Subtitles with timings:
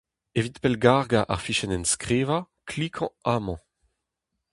[0.37, 3.59] Evit pellgargañ ar fichenn-enskrivañ, klikañ amañ.